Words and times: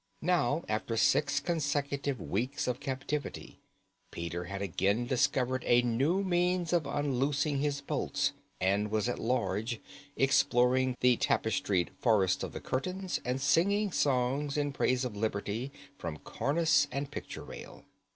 Now, 0.23 0.63
after 0.67 0.97
six 0.97 1.39
consecutive 1.39 2.19
weeks 2.19 2.65
of 2.67 2.79
captivity, 2.79 3.59
Peter 4.09 4.45
had 4.45 4.59
again 4.59 5.05
discovered 5.05 5.63
a 5.67 5.83
new 5.83 6.23
means 6.23 6.73
of 6.73 6.87
unloosing 6.87 7.59
his 7.59 7.81
bolts 7.81 8.31
and 8.59 8.89
was 8.89 9.07
at 9.07 9.19
large, 9.19 9.79
exploring 10.17 10.97
the 11.01 11.17
tapestried 11.17 11.91
forests 11.99 12.41
of 12.41 12.51
the 12.53 12.59
curtains 12.61 13.21
and 13.23 13.39
singing 13.39 13.91
songs 13.91 14.57
in 14.57 14.71
praise 14.73 15.05
of 15.05 15.15
liberty 15.15 15.71
from 15.99 16.17
cornice 16.17 16.87
and 16.91 17.11
picture 17.11 17.43
rail. 17.43 17.85